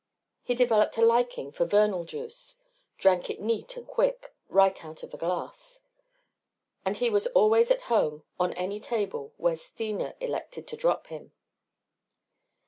He 0.41 0.55
developed 0.55 0.97
a 0.97 1.03
liking 1.05 1.51
for 1.51 1.63
Vernal 1.63 2.05
juice, 2.05 2.57
drank 2.97 3.29
it 3.29 3.39
neat 3.39 3.77
and 3.77 3.85
quick, 3.85 4.33
right 4.49 4.83
out 4.83 5.03
of 5.03 5.13
a 5.13 5.17
glass. 5.17 5.81
And 6.83 6.97
he 6.97 7.11
was 7.11 7.27
always 7.27 7.69
at 7.69 7.81
home 7.81 8.23
on 8.39 8.51
any 8.53 8.79
table 8.79 9.31
where 9.37 9.55
Steena 9.55 10.15
elected 10.19 10.67
to 10.69 10.75
drop 10.75 11.05
him. 11.09 11.33